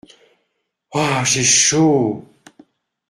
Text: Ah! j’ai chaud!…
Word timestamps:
Ah! 0.95 1.23
j’ai 1.23 1.43
chaud!… 1.43 2.27